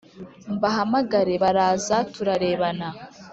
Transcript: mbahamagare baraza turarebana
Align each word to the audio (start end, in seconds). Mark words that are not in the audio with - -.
mbahamagare 0.55 1.33
baraza 1.43 1.97
turarebana 2.13 2.87